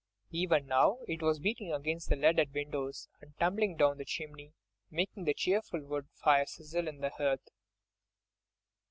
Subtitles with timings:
[0.31, 4.55] Even now it was beating against the leaded windows, and tumbling down the chimney,
[4.89, 7.49] making the cheerful wood fire sizzle in the hearth.